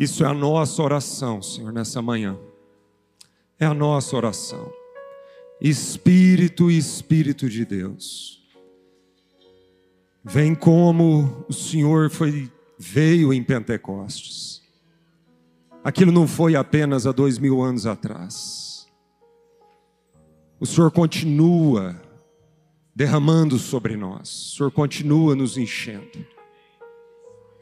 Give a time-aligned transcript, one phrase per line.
[0.00, 2.34] Isso é a nossa oração, Senhor, nessa manhã.
[3.58, 4.72] É a nossa oração.
[5.60, 8.42] Espírito e Espírito de Deus.
[10.24, 14.62] Vem como o Senhor foi, veio em Pentecostes.
[15.84, 18.88] Aquilo não foi apenas há dois mil anos atrás.
[20.58, 22.00] O Senhor continua
[22.96, 26.39] derramando sobre nós, o Senhor continua nos enchendo.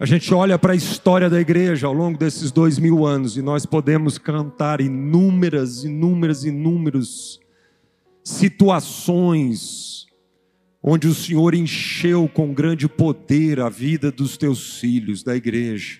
[0.00, 3.42] A gente olha para a história da igreja ao longo desses dois mil anos e
[3.42, 7.40] nós podemos cantar inúmeras, inúmeras, inúmeras
[8.22, 10.06] situações
[10.80, 15.98] onde o Senhor encheu com grande poder a vida dos teus filhos, da igreja.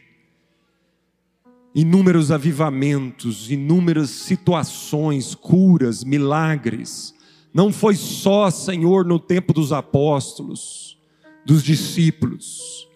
[1.75, 7.13] Inúmeros avivamentos, inúmeras situações, curas, milagres
[7.53, 10.97] não foi só, Senhor, no tempo dos apóstolos,
[11.45, 12.88] dos discípulos.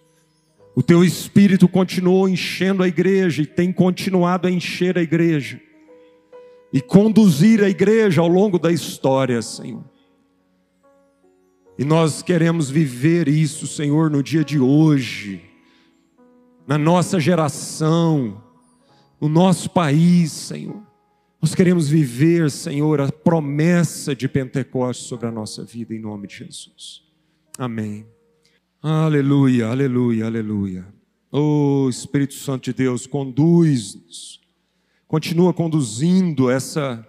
[0.75, 5.61] O teu espírito continuou enchendo a igreja e tem continuado a encher a igreja
[6.73, 9.83] e conduzir a igreja ao longo da história, Senhor.
[11.77, 15.41] E nós queremos viver isso, Senhor, no dia de hoje,
[16.65, 18.43] na nossa geração,
[19.21, 20.81] no nosso país, Senhor.
[21.39, 26.37] Nós queremos viver, Senhor, a promessa de Pentecostes sobre a nossa vida, em nome de
[26.37, 27.03] Jesus.
[27.57, 28.12] Amém.
[28.85, 30.85] Aleluia, aleluia, aleluia.
[31.31, 34.41] Oh Espírito Santo de Deus, conduz-nos.
[35.07, 37.07] Continua conduzindo essa,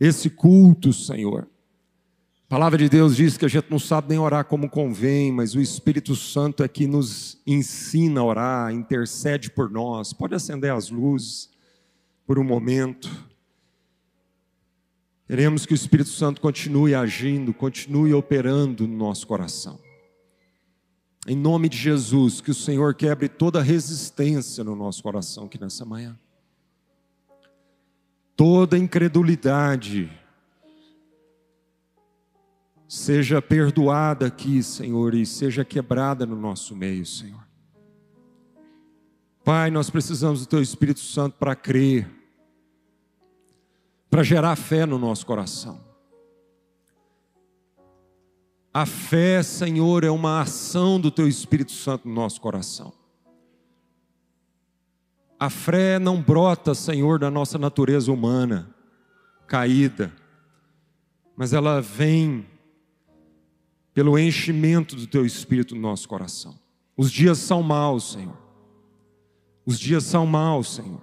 [0.00, 1.48] esse culto, Senhor.
[2.46, 5.54] A palavra de Deus diz que a gente não sabe nem orar como convém, mas
[5.54, 10.12] o Espírito Santo é que nos ensina a orar, intercede por nós.
[10.12, 11.48] Pode acender as luzes
[12.26, 13.08] por um momento.
[15.28, 19.85] Queremos que o Espírito Santo continue agindo, continue operando no nosso coração.
[21.26, 25.84] Em nome de Jesus, que o Senhor quebre toda resistência no nosso coração aqui nessa
[25.84, 26.16] manhã.
[28.36, 30.10] Toda incredulidade
[32.86, 37.44] seja perdoada aqui, Senhor, e seja quebrada no nosso meio, Senhor.
[39.42, 42.08] Pai, nós precisamos do Teu Espírito Santo para crer
[44.08, 45.85] para gerar fé no nosso coração.
[48.76, 52.92] A fé, Senhor, é uma ação do Teu Espírito Santo no nosso coração.
[55.40, 58.68] A fé não brota, Senhor, da nossa natureza humana,
[59.46, 60.12] caída,
[61.34, 62.46] mas ela vem
[63.94, 66.54] pelo enchimento do Teu Espírito no nosso coração.
[66.98, 68.36] Os dias são maus, Senhor.
[69.64, 71.00] Os dias são maus, Senhor.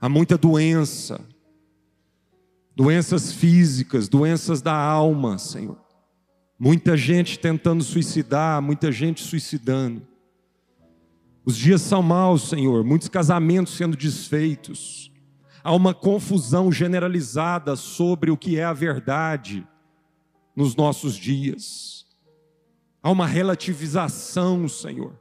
[0.00, 1.20] Há muita doença,
[2.74, 5.81] doenças físicas, doenças da alma, Senhor.
[6.64, 10.06] Muita gente tentando suicidar, muita gente suicidando.
[11.44, 15.10] Os dias são maus, Senhor, muitos casamentos sendo desfeitos.
[15.64, 19.66] Há uma confusão generalizada sobre o que é a verdade
[20.54, 22.06] nos nossos dias.
[23.02, 25.18] Há uma relativização, Senhor,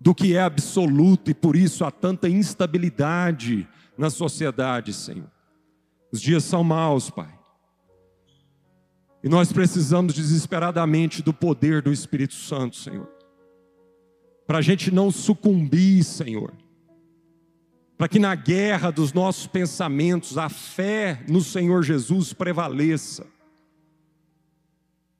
[0.00, 3.66] do que é absoluto e por isso há tanta instabilidade
[3.98, 5.32] na sociedade, Senhor.
[6.12, 7.37] Os dias são maus, Pai.
[9.22, 13.08] E nós precisamos desesperadamente do poder do Espírito Santo, Senhor.
[14.46, 16.52] Para a gente não sucumbir, Senhor.
[17.96, 23.26] Para que na guerra dos nossos pensamentos a fé no Senhor Jesus prevaleça.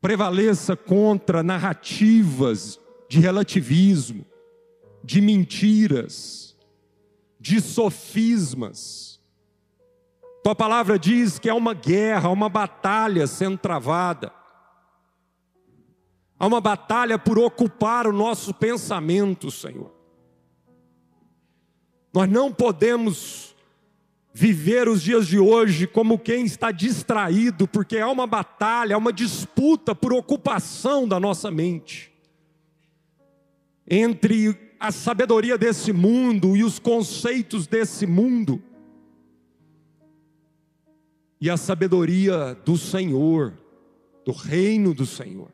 [0.00, 4.24] Prevaleça contra narrativas de relativismo,
[5.02, 6.56] de mentiras,
[7.40, 9.17] de sofismas
[10.42, 14.32] tua palavra diz que há uma guerra, uma batalha sendo travada.
[16.38, 19.92] Há uma batalha por ocupar o nosso pensamento, Senhor.
[22.14, 23.56] Nós não podemos
[24.32, 29.12] viver os dias de hoje como quem está distraído, porque há uma batalha, há uma
[29.12, 32.12] disputa por ocupação da nossa mente
[33.90, 38.62] entre a sabedoria desse mundo e os conceitos desse mundo
[41.40, 43.52] e a sabedoria do Senhor,
[44.24, 45.52] do reino do Senhor.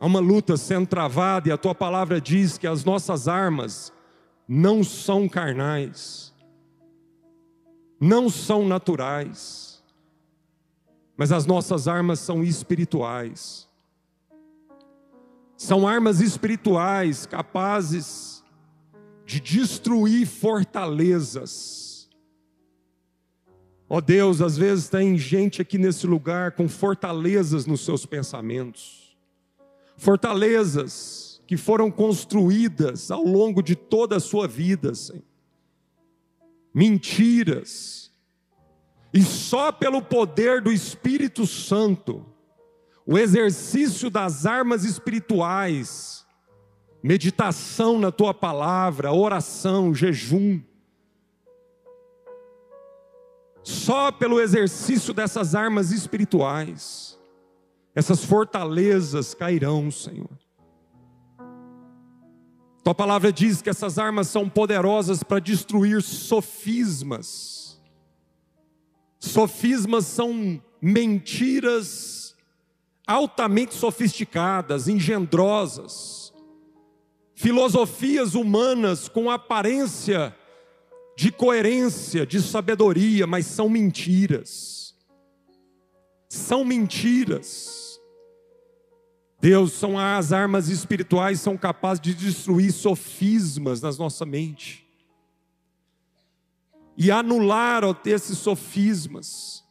[0.00, 3.92] Há uma luta sendo travada e a tua palavra diz que as nossas armas
[4.48, 6.34] não são carnais,
[8.00, 9.82] não são naturais,
[11.16, 13.68] mas as nossas armas são espirituais.
[15.56, 18.42] São armas espirituais capazes
[19.24, 21.91] de destruir fortalezas
[23.92, 29.14] Ó oh Deus, às vezes tem gente aqui nesse lugar com fortalezas nos seus pensamentos,
[29.98, 35.22] fortalezas que foram construídas ao longo de toda a sua vida, Senhor.
[36.72, 38.10] Mentiras.
[39.12, 42.24] E só pelo poder do Espírito Santo,
[43.04, 46.24] o exercício das armas espirituais,
[47.02, 50.62] meditação na tua palavra, oração, jejum,
[53.62, 57.18] só pelo exercício dessas armas espirituais,
[57.94, 60.38] essas fortalezas cairão, Senhor.
[62.82, 67.80] Tua palavra diz que essas armas são poderosas para destruir sofismas.
[69.20, 72.34] Sofismas são mentiras
[73.06, 76.32] altamente sofisticadas, engendrosas,
[77.34, 80.34] filosofias humanas com aparência
[81.16, 84.94] de coerência, de sabedoria, mas são mentiras.
[86.28, 88.00] São mentiras.
[89.40, 94.86] Deus, são as armas espirituais são capazes de destruir sofismas na nossa mente.
[96.96, 99.64] E anular ó, esses sofismas.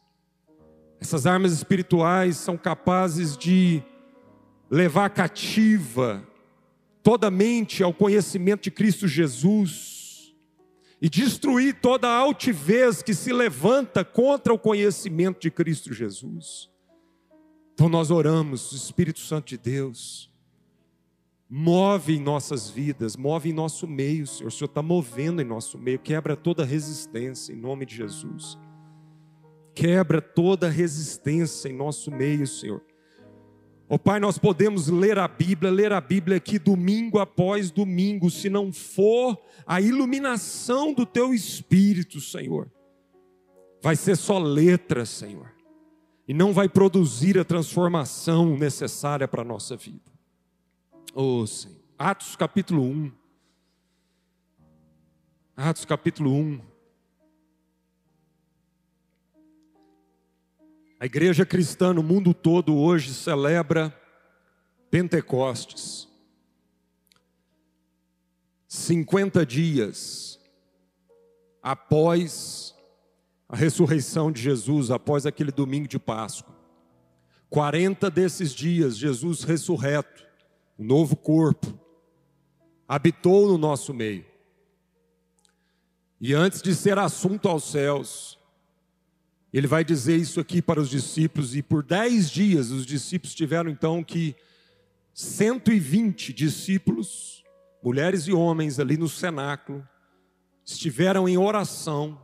[1.00, 3.82] Essas armas espirituais são capazes de
[4.70, 6.26] levar cativa
[7.02, 9.91] toda mente ao conhecimento de Cristo Jesus
[11.02, 16.70] e destruir toda a altivez que se levanta contra o conhecimento de Cristo Jesus.
[17.74, 20.32] Então nós oramos, Espírito Santo de Deus,
[21.50, 24.46] move em nossas vidas, move em nosso meio, Senhor.
[24.46, 28.56] O Senhor está movendo em nosso meio, quebra toda resistência em nome de Jesus.
[29.74, 32.80] Quebra toda resistência em nosso meio, Senhor.
[33.92, 38.30] Ó oh, Pai, nós podemos ler a Bíblia, ler a Bíblia aqui domingo após domingo,
[38.30, 42.72] se não for a iluminação do Teu Espírito, Senhor,
[43.82, 45.52] vai ser só letra, Senhor,
[46.26, 50.10] e não vai produzir a transformação necessária para a nossa vida.
[51.14, 51.76] Oh, Senhor.
[51.98, 53.12] Atos capítulo 1.
[55.54, 56.60] Atos capítulo 1.
[61.02, 63.92] A igreja cristã no mundo todo hoje celebra
[64.88, 66.06] Pentecostes.
[68.68, 70.38] 50 dias
[71.60, 72.72] após
[73.48, 76.54] a ressurreição de Jesus, após aquele domingo de Páscoa.
[77.50, 80.24] 40 desses dias, Jesus ressurreto,
[80.78, 81.76] um novo corpo,
[82.86, 84.24] habitou no nosso meio.
[86.20, 88.38] E antes de ser assunto aos céus,
[89.52, 93.70] ele vai dizer isso aqui para os discípulos, e por dez dias os discípulos tiveram
[93.70, 94.34] então que
[95.12, 97.44] 120 discípulos,
[97.82, 99.86] mulheres e homens ali no cenáculo,
[100.64, 102.18] estiveram em oração,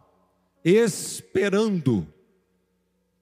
[0.64, 2.06] esperando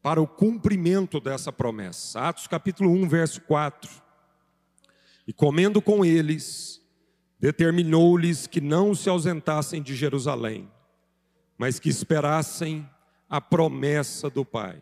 [0.00, 2.20] para o cumprimento dessa promessa.
[2.20, 3.90] Atos capítulo 1, verso 4.
[5.26, 6.80] E comendo com eles,
[7.40, 10.70] determinou-lhes que não se ausentassem de Jerusalém,
[11.58, 12.88] mas que esperassem
[13.28, 14.80] a promessa do Pai,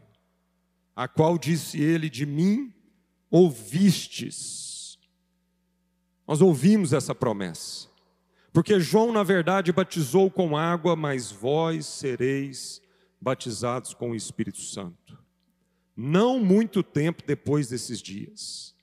[0.95, 2.73] a qual disse ele: De mim
[3.31, 4.99] ouvistes.
[6.27, 7.89] Nós ouvimos essa promessa,
[8.53, 12.81] porque João, na verdade, batizou com água, mas vós sereis
[13.21, 15.19] batizados com o Espírito Santo.
[15.97, 18.75] Não muito tempo depois desses dias.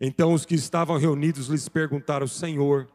[0.00, 2.88] Então os que estavam reunidos lhes perguntaram: Senhor,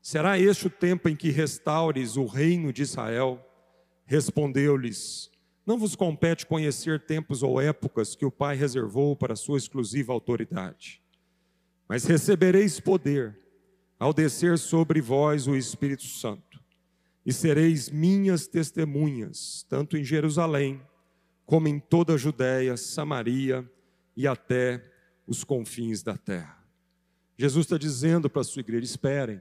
[0.00, 3.44] será este o tempo em que restaures o reino de Israel?
[4.04, 5.30] Respondeu-lhes:
[5.66, 11.02] Não vos compete conhecer tempos ou épocas que o Pai reservou para sua exclusiva autoridade,
[11.88, 13.38] mas recebereis poder
[13.98, 16.60] ao descer sobre vós o Espírito Santo,
[17.24, 20.82] e sereis minhas testemunhas, tanto em Jerusalém,
[21.46, 23.70] como em toda a Judéia, Samaria
[24.16, 24.82] e até
[25.26, 26.62] os confins da terra.
[27.36, 29.40] Jesus está dizendo para a sua igreja: esperem,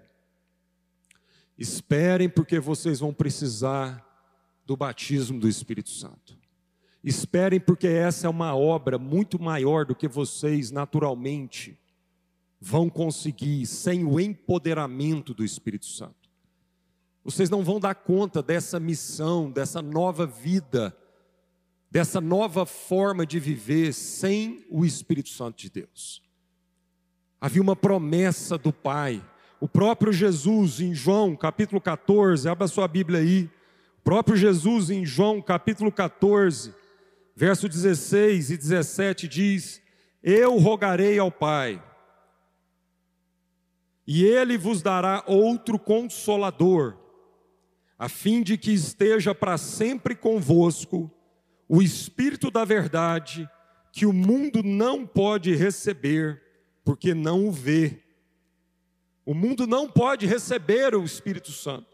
[1.57, 4.10] esperem, porque vocês vão precisar
[4.71, 6.39] do batismo do Espírito Santo.
[7.03, 11.77] Esperem, porque essa é uma obra muito maior do que vocês naturalmente
[12.57, 16.29] vão conseguir sem o empoderamento do Espírito Santo.
[17.21, 20.95] Vocês não vão dar conta dessa missão, dessa nova vida,
[21.89, 26.23] dessa nova forma de viver sem o Espírito Santo de Deus.
[27.41, 29.21] Havia uma promessa do Pai.
[29.59, 33.49] O próprio Jesus, em João capítulo 14, abra sua Bíblia aí,
[34.03, 36.73] próprio Jesus, em João capítulo 14,
[37.35, 39.81] verso 16 e 17, diz:
[40.23, 41.81] Eu rogarei ao Pai,
[44.05, 46.97] e Ele vos dará outro consolador,
[47.97, 51.09] a fim de que esteja para sempre convosco
[51.67, 53.49] o Espírito da Verdade,
[53.93, 56.41] que o mundo não pode receber,
[56.83, 58.01] porque não o vê,
[59.23, 61.90] O mundo não pode receber o Espírito Santo.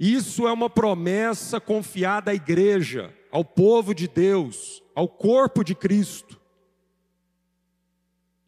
[0.00, 6.40] Isso é uma promessa confiada à igreja, ao povo de Deus, ao corpo de Cristo.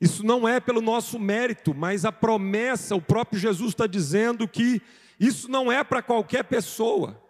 [0.00, 4.80] Isso não é pelo nosso mérito, mas a promessa, o próprio Jesus está dizendo que
[5.20, 7.22] isso não é para qualquer pessoa,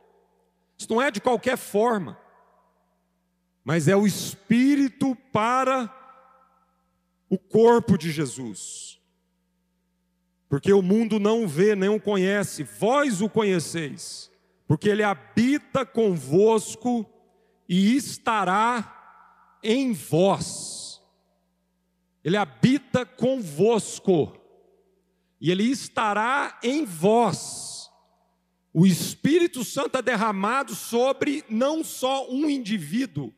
[0.79, 2.17] isso não é de qualquer forma,
[3.65, 5.93] mas é o Espírito para
[7.29, 8.92] o corpo de Jesus.
[10.53, 14.31] Porque o mundo não vê, nem o conhece, vós o conheceis,
[14.69, 17.11] porque ele habita convosco
[17.67, 21.01] e estará em vós.
[22.23, 24.39] Ele habita convosco
[25.41, 27.91] e ele estará em vós.
[28.75, 33.33] O Espírito Santo é derramado sobre não só um indivíduo,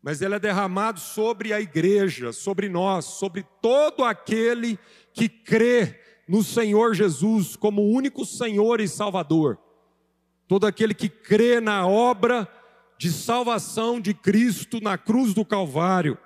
[0.00, 4.78] mas ele é derramado sobre a igreja, sobre nós, sobre todo aquele
[5.12, 9.58] que crê no Senhor Jesus como único Senhor e Salvador.
[10.48, 12.48] Todo aquele que crê na obra
[12.98, 16.18] de salvação de Cristo na cruz do Calvário.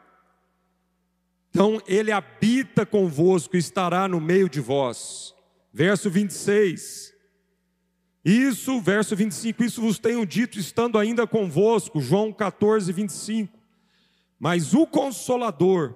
[1.51, 5.35] Então, ele habita convosco e estará no meio de vós.
[5.73, 7.13] Verso 26.
[8.25, 12.01] Isso, verso 25, isso vos tenho dito estando ainda convosco.
[12.01, 13.59] João 14, 25.
[14.39, 15.95] Mas o Consolador,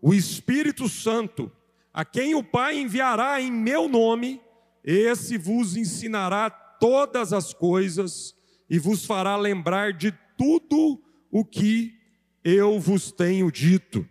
[0.00, 1.50] o Espírito Santo,
[1.96, 4.38] a quem o Pai enviará em meu nome,
[4.84, 8.36] esse vos ensinará todas as coisas
[8.68, 11.98] e vos fará lembrar de tudo o que
[12.44, 14.06] eu vos tenho dito.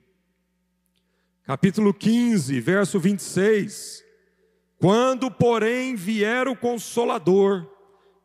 [1.43, 4.03] Capítulo 15, verso 26.
[4.79, 7.69] Quando, porém, vier o Consolador,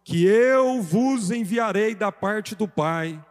[0.03, 3.23] que eu vos enviarei da parte do Pai,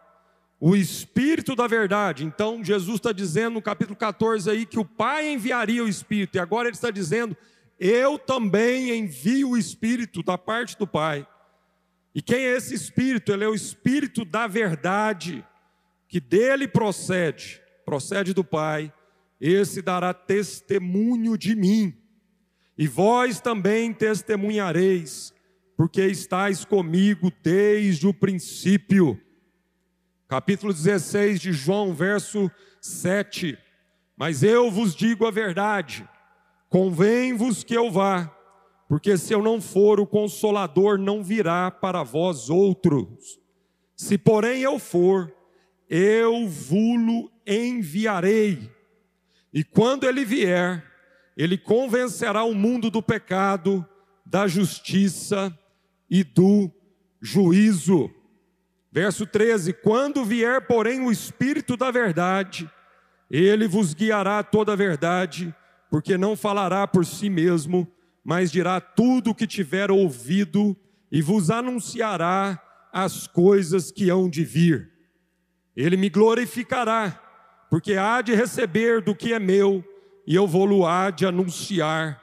[0.60, 2.24] o Espírito da verdade.
[2.24, 6.38] Então, Jesus está dizendo no capítulo 14 aí que o Pai enviaria o Espírito, e
[6.38, 7.34] agora ele está dizendo:
[7.78, 11.26] Eu também envio o Espírito da parte do Pai.
[12.14, 13.32] E quem é esse Espírito?
[13.32, 15.44] Ele é o Espírito da verdade,
[16.06, 18.92] que dele procede, procede do Pai.
[19.40, 21.96] Esse dará testemunho de mim,
[22.76, 25.32] e vós também testemunhareis,
[25.74, 29.18] porque estáis comigo desde o princípio
[30.30, 32.48] capítulo 16 de João, verso
[32.80, 33.58] 7.
[34.16, 36.08] Mas eu vos digo a verdade,
[36.68, 38.32] convém-vos que eu vá,
[38.88, 43.40] porque se eu não for, o consolador não virá para vós outros.
[43.96, 45.34] Se porém eu for,
[45.88, 48.70] eu vulo enviarei.
[49.52, 50.84] E quando ele vier,
[51.36, 53.84] ele convencerá o mundo do pecado,
[54.24, 55.52] da justiça
[56.08, 56.70] e do
[57.20, 58.08] juízo.
[58.92, 62.70] Verso 13: Quando vier, porém, o Espírito da Verdade,
[63.30, 65.54] ele vos guiará toda a verdade,
[65.88, 67.86] porque não falará por si mesmo,
[68.24, 70.76] mas dirá tudo o que tiver ouvido
[71.10, 72.60] e vos anunciará
[72.92, 74.90] as coisas que hão de vir.
[75.76, 77.20] Ele me glorificará,
[77.70, 79.84] porque há de receber do que é meu,
[80.26, 82.20] e eu vou-lo há de anunciar.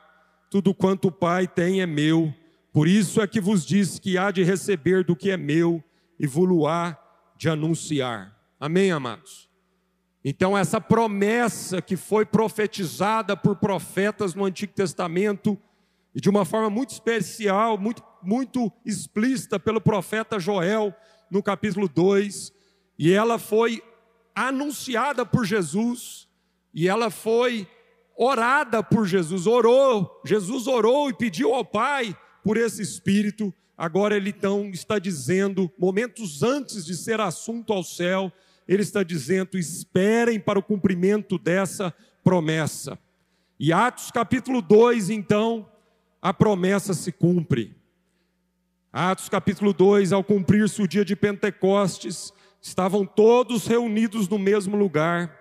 [0.50, 2.33] Tudo quanto o Pai tem é meu,
[2.71, 5.83] por isso é que vos diz que há de receber do que é meu,
[6.19, 6.27] e
[7.38, 8.36] de anunciar.
[8.59, 9.47] Amém, amados?
[10.24, 15.57] Então, essa promessa que foi profetizada por profetas no Antigo Testamento,
[16.13, 20.93] e de uma forma muito especial, muito, muito explícita pelo profeta Joel,
[21.29, 22.51] no capítulo 2,
[22.97, 23.83] e ela foi
[24.33, 26.27] anunciada por Jesus,
[26.74, 27.67] e ela foi
[28.17, 34.31] orada por Jesus, orou, Jesus orou e pediu ao Pai por esse Espírito, Agora ele
[34.31, 38.31] então está dizendo, momentos antes de ser assunto ao céu,
[38.67, 41.93] ele está dizendo: esperem para o cumprimento dessa
[42.24, 42.98] promessa.
[43.60, 45.69] E Atos capítulo 2, então,
[46.22, 47.75] a promessa se cumpre.
[48.91, 55.38] Atos capítulo 2, ao cumprir-se o dia de Pentecostes, estavam todos reunidos no mesmo lugar,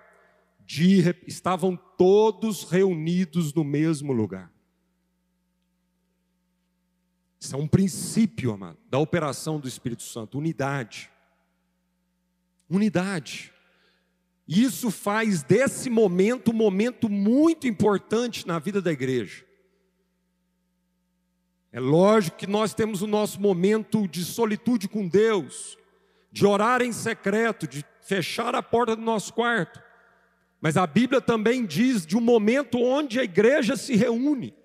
[0.63, 4.51] de, estavam todos reunidos no mesmo lugar.
[7.39, 11.11] Isso é um princípio, amado, da operação do Espírito Santo, unidade.
[12.69, 13.53] Unidade.
[14.47, 19.45] Isso faz desse momento um momento muito importante na vida da igreja.
[21.71, 25.77] É lógico que nós temos o nosso momento de solitude com Deus,
[26.31, 29.81] de orar em secreto, de fechar a porta do nosso quarto.
[30.61, 34.55] Mas a Bíblia também diz de um momento onde a igreja se reúne.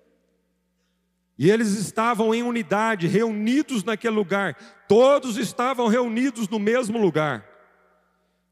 [1.37, 4.55] E eles estavam em unidade, reunidos naquele lugar.
[4.87, 7.45] Todos estavam reunidos no mesmo lugar.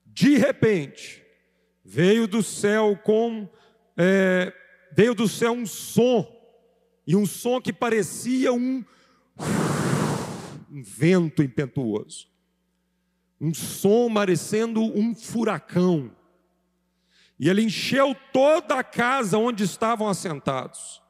[0.05, 1.23] De repente,
[1.83, 3.47] veio do céu com
[3.97, 4.53] é,
[4.93, 6.27] veio do céu um som,
[7.05, 8.83] e um som que parecia um,
[10.71, 12.27] um vento impetuoso,
[13.39, 16.11] um som parecendo um furacão.
[17.39, 21.01] E ele encheu toda a casa onde estavam assentados.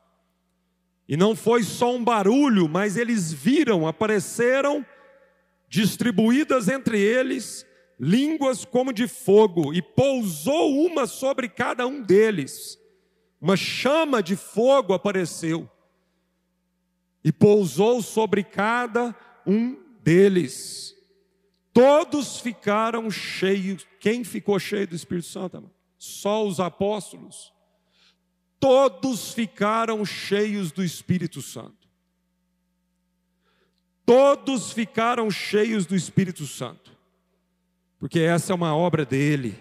[1.12, 4.86] E não foi só um barulho, mas eles viram, apareceram
[5.68, 7.66] distribuídas entre eles
[8.00, 12.80] línguas como de fogo, e pousou uma sobre cada um deles.
[13.42, 15.70] Uma chama de fogo apareceu
[17.22, 19.14] e pousou sobre cada
[19.46, 20.96] um deles.
[21.74, 23.86] Todos ficaram cheios.
[24.00, 25.70] Quem ficou cheio do Espírito Santo?
[25.98, 27.54] Só os apóstolos.
[28.62, 31.90] Todos ficaram cheios do Espírito Santo.
[34.06, 36.96] Todos ficaram cheios do Espírito Santo.
[37.98, 39.58] Porque essa é uma obra dele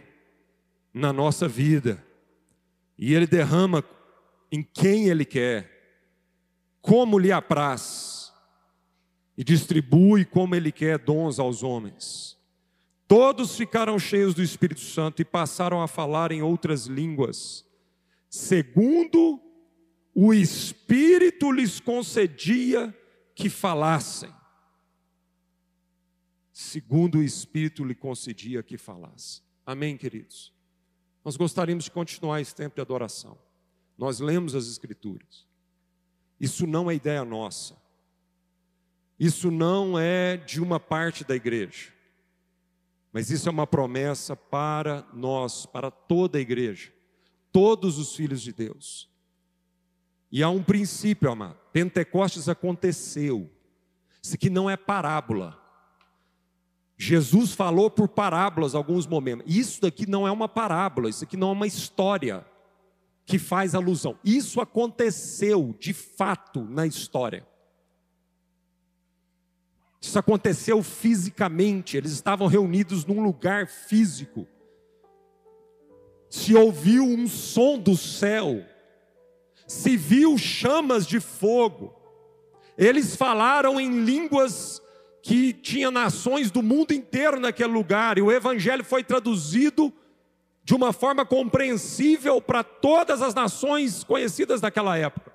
[0.93, 2.05] na nossa vida.
[2.99, 3.83] E ele derrama
[4.53, 6.05] em quem ele quer,
[6.83, 8.31] como lhe apraz,
[9.35, 12.37] e distribui como ele quer dons aos homens.
[13.09, 17.65] Todos ficaram cheios do Espírito Santo e passaram a falar em outras línguas,
[18.31, 19.43] segundo
[20.15, 22.97] o Espírito lhes concedia
[23.35, 24.33] que falassem.
[26.53, 29.43] Segundo o Espírito lhe concedia que falasse.
[29.67, 30.53] Amém, queridos?
[31.25, 33.39] Nós gostaríamos de continuar esse tempo de adoração.
[33.99, 35.47] Nós lemos as Escrituras.
[36.39, 37.77] Isso não é ideia nossa.
[39.19, 41.93] Isso não é de uma parte da igreja.
[43.13, 46.93] Mas isso é uma promessa para nós, para toda a igreja,
[47.53, 49.09] todos os filhos de Deus.
[50.31, 51.59] E há um princípio, amado.
[51.73, 53.51] Pentecostes aconteceu.
[54.23, 55.59] Isso aqui não é parábola.
[56.97, 59.47] Jesus falou por parábolas alguns momentos.
[59.49, 62.45] Isso daqui não é uma parábola, isso aqui não é uma história
[63.25, 64.19] que faz alusão.
[64.23, 67.47] Isso aconteceu de fato na história.
[70.01, 74.47] Isso aconteceu fisicamente, eles estavam reunidos num lugar físico.
[76.31, 78.65] Se ouviu um som do céu,
[79.67, 81.95] se viu chamas de fogo.
[82.79, 84.81] Eles falaram em línguas
[85.23, 89.93] que tinha nações do mundo inteiro naquele lugar, e o evangelho foi traduzido
[90.63, 95.33] de uma forma compreensível para todas as nações conhecidas daquela época.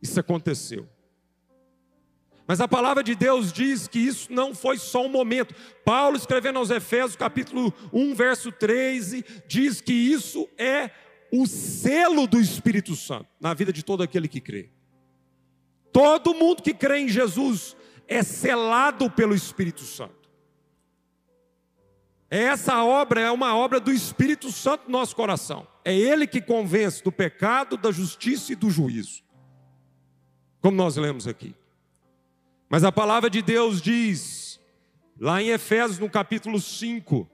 [0.00, 0.86] Isso aconteceu.
[2.46, 5.54] Mas a palavra de Deus diz que isso não foi só um momento.
[5.84, 10.90] Paulo, escrevendo aos Efésios, capítulo 1, verso 13, diz que isso é
[11.32, 14.70] o selo do Espírito Santo na vida de todo aquele que crê.
[15.92, 17.76] Todo mundo que crê em Jesus
[18.06, 20.24] é selado pelo Espírito Santo.
[22.28, 25.66] Essa obra é uma obra do Espírito Santo no nosso coração.
[25.84, 29.22] É Ele que convence do pecado, da justiça e do juízo.
[30.60, 31.54] Como nós lemos aqui.
[32.74, 34.58] Mas a palavra de Deus diz,
[35.20, 37.30] lá em Efésios, no capítulo 5,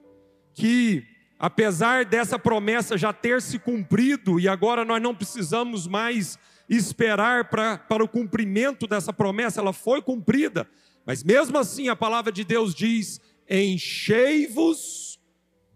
[0.53, 1.03] que
[1.39, 7.79] apesar dessa promessa já ter se cumprido, e agora nós não precisamos mais esperar pra,
[7.79, 10.69] para o cumprimento dessa promessa, ela foi cumprida,
[11.07, 15.19] mas mesmo assim a palavra de Deus diz: enchei-vos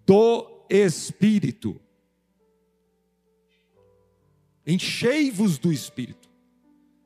[0.05, 1.81] do Espírito.
[4.67, 6.29] Enchei-vos do Espírito.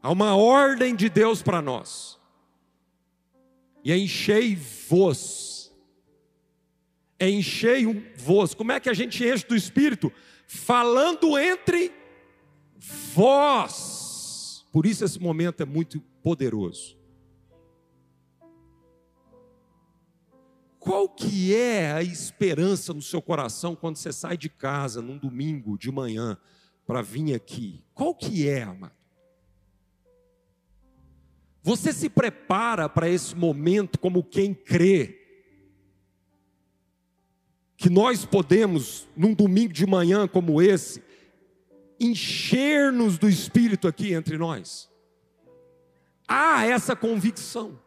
[0.02, 2.17] Há uma ordem de Deus para nós.
[3.88, 5.72] E enchei-vos.
[7.18, 8.52] Enchei-vos.
[8.52, 10.12] Como é que a gente enche do Espírito?
[10.46, 11.90] Falando entre
[13.14, 14.66] vós.
[14.70, 16.98] Por isso esse momento é muito poderoso.
[20.78, 25.78] Qual que é a esperança no seu coração quando você sai de casa num domingo
[25.78, 26.36] de manhã
[26.86, 27.82] para vir aqui?
[27.94, 28.97] Qual que é, amado?
[31.68, 35.20] Você se prepara para esse momento como quem crê
[37.76, 41.04] que nós podemos, num domingo de manhã como esse,
[42.00, 44.90] encher-nos do Espírito aqui entre nós.
[46.26, 47.78] Há essa convicção.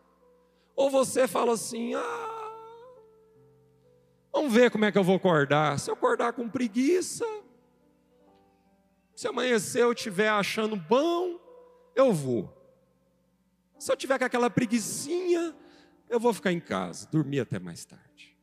[0.76, 2.54] Ou você fala assim: ah,
[4.32, 5.80] vamos ver como é que eu vou acordar.
[5.80, 7.26] Se eu acordar com preguiça,
[9.15, 11.39] se amanhecer eu estiver achando bom,
[11.96, 12.61] eu vou.
[13.82, 15.56] Se eu tiver com aquela preguiçinha,
[16.08, 18.38] eu vou ficar em casa, dormir até mais tarde.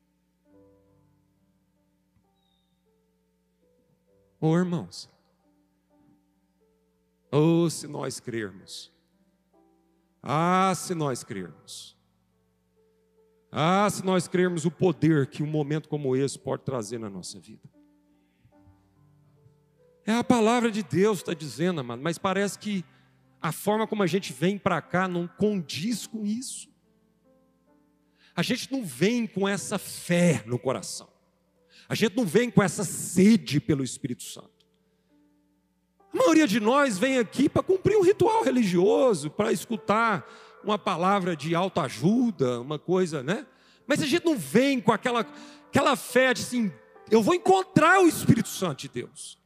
[4.41, 5.09] Ô irmãos,
[7.31, 8.93] Oh, se nós crermos.
[10.21, 11.97] Ah, se nós crermos.
[13.53, 17.39] Ah, se nós crermos o poder que um momento como esse pode trazer na nossa
[17.39, 17.71] vida.
[20.05, 22.85] É a palavra de Deus está dizendo, amado, mas parece que
[23.41, 26.69] a forma como a gente vem para cá não condiz com isso.
[28.35, 31.09] A gente não vem com essa fé no coração.
[31.89, 34.59] A gente não vem com essa sede pelo Espírito Santo.
[36.13, 40.27] A maioria de nós vem aqui para cumprir um ritual religioso, para escutar
[40.65, 43.47] uma palavra de autoajuda, uma coisa, né?
[43.87, 45.21] Mas a gente não vem com aquela,
[45.69, 46.73] aquela fé de assim,
[47.11, 49.39] eu vou encontrar o Espírito Santo de Deus.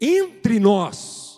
[0.00, 1.29] Entre nós,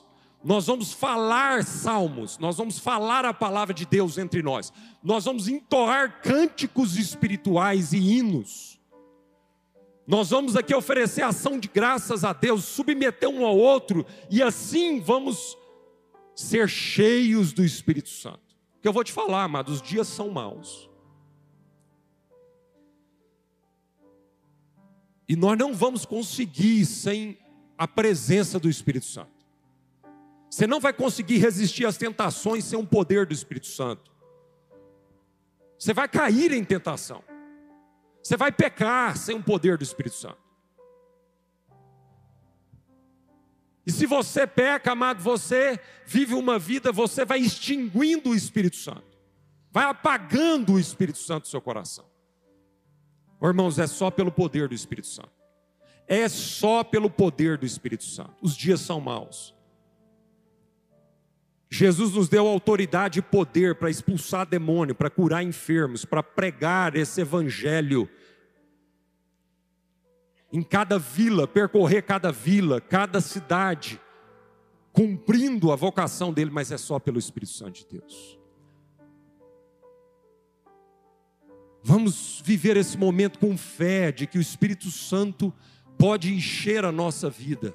[0.45, 5.47] nós vamos falar salmos, nós vamos falar a palavra de Deus entre nós, nós vamos
[5.47, 8.81] entoar cânticos espirituais e hinos.
[10.05, 15.01] Nós vamos aqui oferecer ação de graças a Deus, submeter um ao outro, e assim
[15.01, 15.57] vamos
[16.35, 18.41] ser cheios do Espírito Santo.
[18.81, 20.91] Que eu vou te falar, amados, os dias são maus.
[25.29, 27.39] E nós não vamos conseguir sem
[27.79, 29.32] a presença do Espírito Santo.
[30.53, 34.13] Você não vai conseguir resistir às tentações sem o poder do Espírito Santo.
[35.79, 37.25] Você vai cair em tentação.
[38.23, 40.37] Você vai pecar sem o poder do Espírito Santo.
[43.87, 49.19] E se você peca, amado, você vive uma vida, você vai extinguindo o Espírito Santo,
[49.71, 52.05] vai apagando o Espírito Santo do seu coração.
[53.43, 55.33] Irmãos, é só pelo poder do Espírito Santo.
[56.07, 58.35] É só pelo poder do Espírito Santo.
[58.43, 59.55] Os dias são maus.
[61.75, 67.23] Jesus nos deu autoridade e poder para expulsar demônio, para curar enfermos, para pregar esse
[67.23, 68.07] evangelho
[70.53, 73.99] em cada vila, percorrer cada vila, cada cidade,
[74.93, 78.39] cumprindo a vocação dele, mas é só pelo Espírito Santo de Deus.
[81.83, 85.51] Vamos viver esse momento com fé de que o Espírito Santo
[85.97, 87.75] pode encher a nossa vida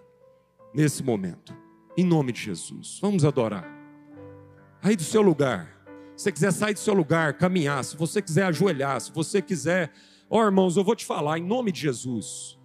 [0.71, 1.57] nesse momento,
[1.97, 2.99] em nome de Jesus.
[3.01, 3.76] Vamos adorar
[4.87, 5.75] aí do seu lugar.
[6.15, 9.91] Se você quiser sair do seu lugar, caminhar, se você quiser ajoelhar, se você quiser,
[10.29, 12.57] ó oh, irmãos, eu vou te falar em nome de Jesus.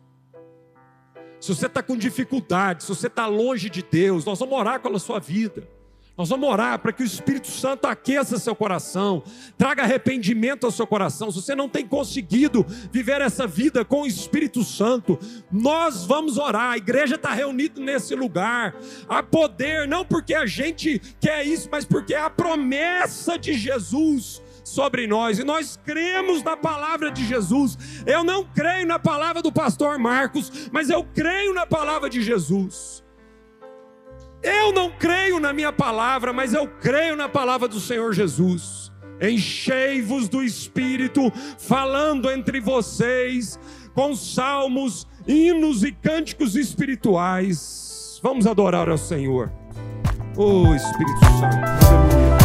[1.41, 4.99] Se você está com dificuldade, se você está longe de Deus, nós vamos orar pela
[4.99, 5.69] sua vida.
[6.17, 9.23] Nós vamos orar para que o Espírito Santo aqueça seu coração,
[9.57, 11.31] traga arrependimento ao seu coração.
[11.31, 15.19] Se você não tem conseguido viver essa vida com o Espírito Santo,
[15.51, 16.73] nós vamos orar.
[16.73, 18.75] A igreja está reunida nesse lugar.
[19.09, 24.43] Há poder, não porque a gente quer isso, mas porque é a promessa de Jesus
[24.65, 27.77] sobre nós, e nós cremos na palavra de Jesus.
[28.07, 33.02] Eu não creio na palavra do pastor Marcos, mas eu creio na palavra de Jesus.
[34.43, 38.91] Eu não creio na minha palavra, mas eu creio na palavra do Senhor Jesus.
[39.21, 43.59] Enchei-vos do Espírito, falando entre vocês
[43.95, 48.19] com salmos, hinos e cânticos espirituais.
[48.23, 49.53] Vamos adorar ao Senhor.
[50.37, 52.42] Oh Espírito Santo, aleluia.